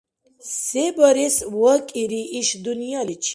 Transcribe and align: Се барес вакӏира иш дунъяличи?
Се 0.61 0.83
барес 0.97 1.35
вакӏира 1.59 2.21
иш 2.39 2.47
дунъяличи? 2.63 3.29